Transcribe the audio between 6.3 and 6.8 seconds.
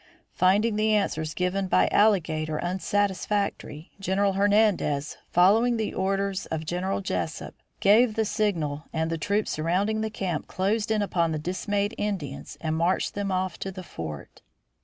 of